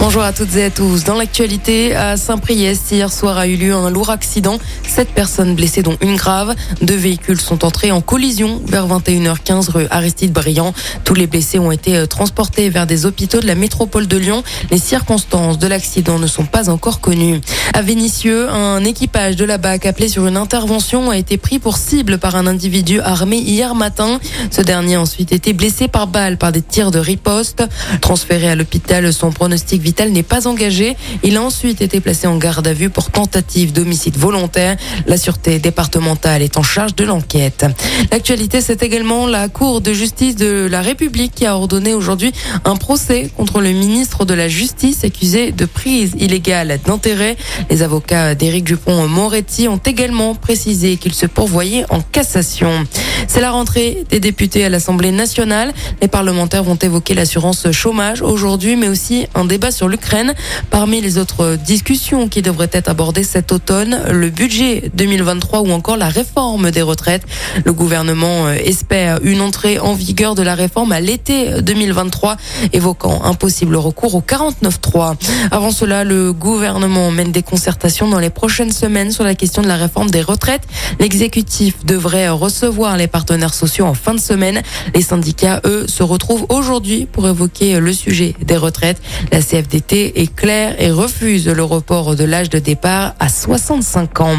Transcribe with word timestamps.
Bonjour 0.00 0.22
à 0.22 0.32
toutes 0.32 0.54
et 0.54 0.64
à 0.66 0.70
tous. 0.70 1.02
Dans 1.02 1.16
l'actualité, 1.16 1.96
à 1.96 2.16
Saint-Priest, 2.16 2.92
hier 2.92 3.12
soir 3.12 3.36
a 3.36 3.48
eu 3.48 3.56
lieu 3.56 3.74
un 3.74 3.90
lourd 3.90 4.10
accident. 4.10 4.56
Sept 4.86 5.08
personnes 5.08 5.56
blessées, 5.56 5.82
dont 5.82 5.96
une 6.00 6.14
grave. 6.14 6.54
Deux 6.80 6.94
véhicules 6.94 7.40
sont 7.40 7.64
entrés 7.64 7.90
en 7.90 8.00
collision 8.00 8.62
vers 8.64 8.86
21h15 8.86 9.70
rue 9.70 9.86
Aristide 9.90 10.32
Briand. 10.32 10.72
Tous 11.02 11.14
les 11.14 11.26
blessés 11.26 11.58
ont 11.58 11.72
été 11.72 11.96
euh, 11.96 12.06
transportés 12.06 12.70
vers 12.70 12.86
des 12.86 13.06
hôpitaux 13.06 13.40
de 13.40 13.46
la 13.48 13.56
métropole 13.56 14.06
de 14.06 14.16
Lyon. 14.16 14.44
Les 14.70 14.78
circonstances 14.78 15.58
de 15.58 15.66
l'accident 15.66 16.20
ne 16.20 16.28
sont 16.28 16.46
pas 16.46 16.70
encore 16.70 17.00
connues. 17.00 17.40
À 17.74 17.82
Vénissieux, 17.82 18.48
un 18.48 18.84
équipage 18.84 19.34
de 19.34 19.44
la 19.44 19.58
BAC 19.58 19.84
appelé 19.84 20.08
sur 20.08 20.28
une 20.28 20.36
intervention 20.36 21.10
a 21.10 21.18
été 21.18 21.38
pris 21.38 21.58
pour 21.58 21.76
cible 21.76 22.18
par 22.18 22.36
un 22.36 22.46
individu 22.46 23.00
armé 23.00 23.38
hier 23.38 23.74
matin. 23.74 24.20
Ce 24.52 24.62
dernier 24.62 24.94
a 24.94 25.00
ensuite 25.00 25.32
été 25.32 25.52
blessé 25.52 25.88
par 25.88 26.06
balle 26.06 26.38
par 26.38 26.52
des 26.52 26.62
tirs 26.62 26.92
de 26.92 27.00
riposte. 27.00 27.64
Transféré 28.00 28.48
à 28.48 28.54
l'hôpital, 28.54 29.12
son 29.12 29.32
pronostic 29.32 29.82
n'est 30.10 30.22
pas 30.22 30.46
engagé. 30.46 30.96
Il 31.22 31.36
a 31.36 31.42
ensuite 31.42 31.82
été 31.82 32.00
placé 32.00 32.26
en 32.26 32.36
garde 32.36 32.66
à 32.66 32.72
vue 32.72 32.90
pour 32.90 33.10
tentative 33.10 33.72
d'homicide 33.72 34.16
volontaire. 34.16 34.76
La 35.06 35.16
sûreté 35.16 35.58
départementale 35.58 36.42
est 36.42 36.56
en 36.56 36.62
charge 36.62 36.94
de 36.94 37.04
l'enquête. 37.04 37.66
L'actualité, 38.10 38.60
c'est 38.60 38.82
également 38.82 39.26
la 39.26 39.48
Cour 39.48 39.80
de 39.80 39.92
justice 39.92 40.36
de 40.36 40.68
la 40.70 40.82
République 40.82 41.32
qui 41.34 41.46
a 41.46 41.56
ordonné 41.56 41.94
aujourd'hui 41.94 42.32
un 42.64 42.76
procès 42.76 43.30
contre 43.36 43.60
le 43.60 43.70
ministre 43.70 44.24
de 44.24 44.34
la 44.34 44.48
Justice 44.48 45.04
accusé 45.04 45.52
de 45.52 45.64
prise 45.64 46.12
illégale 46.18 46.78
d'intérêt. 46.84 47.36
Les 47.70 47.82
avocats 47.82 48.34
d'Éric 48.34 48.64
Dupont-Moretti 48.64 49.68
ont 49.68 49.80
également 49.84 50.34
précisé 50.34 50.96
qu'ils 50.96 51.14
se 51.14 51.26
pourvoyaient 51.26 51.84
en 51.90 52.00
cassation. 52.00 52.86
C'est 53.26 53.40
la 53.40 53.50
rentrée 53.50 54.04
des 54.10 54.20
députés 54.20 54.64
à 54.64 54.68
l'Assemblée 54.68 55.12
nationale. 55.12 55.72
Les 56.02 56.08
parlementaires 56.08 56.64
vont 56.64 56.76
évoquer 56.76 57.14
l'assurance 57.14 57.70
chômage 57.72 58.22
aujourd'hui, 58.22 58.76
mais 58.76 58.88
aussi 58.88 59.26
un 59.34 59.44
débat 59.44 59.70
sur 59.70 59.77
l'Ukraine. 59.86 60.34
Parmi 60.70 61.00
les 61.00 61.18
autres 61.18 61.56
discussions 61.56 62.28
qui 62.28 62.42
devraient 62.42 62.70
être 62.72 62.88
abordées 62.88 63.22
cet 63.22 63.52
automne, 63.52 64.00
le 64.10 64.30
budget 64.30 64.90
2023 64.94 65.60
ou 65.60 65.70
encore 65.70 65.96
la 65.96 66.08
réforme 66.08 66.70
des 66.70 66.82
retraites. 66.82 67.22
Le 67.64 67.72
gouvernement 67.72 68.46
euh, 68.46 68.54
espère 68.54 69.20
une 69.22 69.40
entrée 69.40 69.78
en 69.78 69.94
vigueur 69.94 70.34
de 70.34 70.42
la 70.42 70.54
réforme 70.54 70.92
à 70.92 71.00
l'été 71.00 71.62
2023, 71.62 72.36
évoquant 72.72 73.22
un 73.24 73.34
possible 73.34 73.76
recours 73.76 74.14
au 74.14 74.20
49.3. 74.20 75.16
Avant 75.50 75.70
cela, 75.70 76.04
le 76.04 76.32
gouvernement 76.32 77.10
mène 77.10 77.32
des 77.32 77.42
concertations 77.42 78.08
dans 78.08 78.18
les 78.18 78.30
prochaines 78.30 78.72
semaines 78.72 79.12
sur 79.12 79.24
la 79.24 79.34
question 79.34 79.62
de 79.62 79.68
la 79.68 79.76
réforme 79.76 80.10
des 80.10 80.22
retraites. 80.22 80.62
L'exécutif 80.98 81.84
devrait 81.84 82.28
recevoir 82.28 82.96
les 82.96 83.06
partenaires 83.06 83.54
sociaux 83.54 83.84
en 83.84 83.94
fin 83.94 84.14
de 84.14 84.20
semaine. 84.20 84.62
Les 84.94 85.02
syndicats, 85.02 85.60
eux, 85.64 85.86
se 85.86 86.02
retrouvent 86.02 86.46
aujourd'hui 86.48 87.06
pour 87.06 87.28
évoquer 87.28 87.78
le 87.80 87.92
sujet 87.92 88.34
des 88.40 88.56
retraites. 88.56 89.00
La 89.32 89.42
CFDT 89.68 90.22
est 90.22 90.34
claire 90.34 90.80
et 90.80 90.90
refuse 90.90 91.46
le 91.46 91.62
report 91.62 92.16
de 92.16 92.24
l'âge 92.24 92.48
de 92.48 92.58
départ 92.58 93.14
à 93.18 93.28
65 93.28 94.20
ans. 94.20 94.36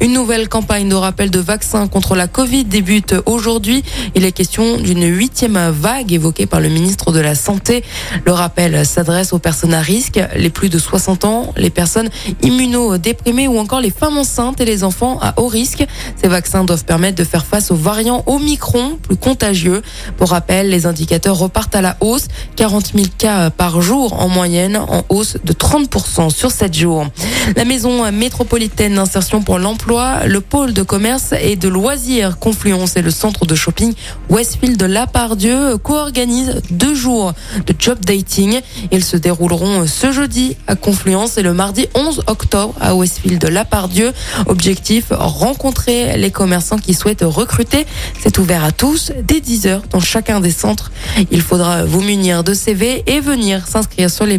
Une 0.00 0.12
nouvelle 0.12 0.48
campagne 0.48 0.88
de 0.88 0.94
rappel 0.94 1.30
de 1.30 1.38
vaccins 1.38 1.88
contre 1.88 2.14
la 2.14 2.26
Covid 2.26 2.64
débute 2.64 3.14
aujourd'hui. 3.24 3.82
Il 4.14 4.24
est 4.24 4.32
question 4.32 4.76
d'une 4.76 5.04
huitième 5.06 5.58
vague 5.70 6.12
évoquée 6.12 6.46
par 6.46 6.60
le 6.60 6.68
ministre 6.68 7.12
de 7.12 7.20
la 7.20 7.34
Santé. 7.34 7.84
Le 8.24 8.32
rappel 8.32 8.84
s'adresse 8.84 9.32
aux 9.32 9.38
personnes 9.38 9.74
à 9.74 9.80
risque, 9.80 10.20
les 10.34 10.50
plus 10.50 10.68
de 10.68 10.78
60 10.78 11.24
ans, 11.24 11.54
les 11.56 11.70
personnes 11.70 12.10
immunodéprimées 12.42 13.48
ou 13.48 13.58
encore 13.58 13.80
les 13.80 13.90
femmes 13.90 14.18
enceintes 14.18 14.60
et 14.60 14.64
les 14.64 14.84
enfants 14.84 15.18
à 15.22 15.40
haut 15.40 15.48
risque. 15.48 15.86
Ces 16.20 16.28
vaccins 16.28 16.64
doivent 16.64 16.84
permettre 16.84 17.16
de 17.16 17.24
faire 17.24 17.46
face 17.46 17.70
aux 17.70 17.76
variants 17.76 18.24
Omicron, 18.26 18.98
plus 19.00 19.16
contagieux. 19.16 19.82
Pour 20.16 20.30
rappel, 20.30 20.68
les 20.68 20.86
indicateurs 20.86 21.38
repartent 21.38 21.74
à 21.74 21.80
la 21.80 21.96
hausse. 22.00 22.28
40 22.56 22.92
000 22.94 23.06
cas 23.16 23.50
par 23.50 23.80
jour 23.80 24.20
en 24.20 24.28
moyenne, 24.28 24.65
en 24.74 25.04
hausse 25.08 25.36
de 25.44 25.52
30% 25.52 26.30
sur 26.30 26.50
7 26.50 26.74
jours. 26.74 27.06
La 27.54 27.64
maison 27.64 28.10
métropolitaine 28.10 28.94
d'insertion 28.94 29.42
pour 29.42 29.58
l'emploi, 29.58 30.26
le 30.26 30.40
pôle 30.40 30.72
de 30.72 30.82
commerce 30.82 31.34
et 31.40 31.56
de 31.56 31.68
loisirs 31.68 32.38
Confluence 32.40 32.96
et 32.96 33.02
le 33.02 33.10
centre 33.10 33.46
de 33.46 33.54
shopping 33.54 33.94
Westfield 34.30 34.76
de 34.76 34.86
Lapardieu 34.86 35.76
co-organisent 35.78 36.62
deux 36.70 36.94
jours 36.94 37.32
de 37.66 37.74
job 37.78 37.98
dating. 38.04 38.60
Ils 38.90 39.04
se 39.04 39.16
dérouleront 39.16 39.86
ce 39.86 40.12
jeudi 40.12 40.56
à 40.66 40.74
Confluence 40.74 41.38
et 41.38 41.42
le 41.42 41.52
mardi 41.52 41.86
11 41.94 42.22
octobre 42.26 42.74
à 42.80 42.94
Westfield 42.94 43.40
de 43.40 43.48
Lapardieu. 43.48 44.12
Objectif, 44.46 45.06
rencontrer 45.10 46.16
les 46.16 46.30
commerçants 46.30 46.78
qui 46.78 46.94
souhaitent 46.94 47.24
recruter. 47.24 47.86
C'est 48.20 48.38
ouvert 48.38 48.64
à 48.64 48.72
tous 48.72 49.12
dès 49.22 49.40
10 49.40 49.66
heures 49.66 49.82
dans 49.90 50.00
chacun 50.00 50.40
des 50.40 50.50
centres. 50.50 50.90
Il 51.30 51.42
faudra 51.42 51.84
vous 51.84 52.00
munir 52.00 52.44
de 52.44 52.54
CV 52.54 53.04
et 53.06 53.20
venir 53.20 53.66
s'inscrire 53.66 54.10
sur 54.10 54.26
les 54.26 54.38